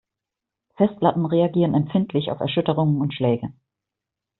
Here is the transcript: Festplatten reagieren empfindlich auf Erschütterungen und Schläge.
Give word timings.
Festplatten 0.77 1.25
reagieren 1.27 1.75
empfindlich 1.75 2.31
auf 2.31 2.39
Erschütterungen 2.39 3.01
und 3.01 3.13
Schläge. 3.13 3.53